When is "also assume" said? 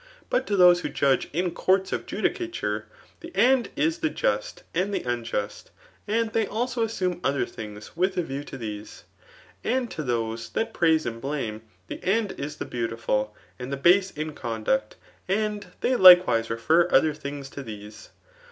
6.49-7.21